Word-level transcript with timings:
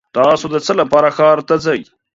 تاسو 0.15 0.45
د 0.53 0.55
څه 0.65 0.73
لپاره 0.81 1.07
ښار 1.17 1.39
ته 1.47 1.55
ځئ؟ 1.65 1.81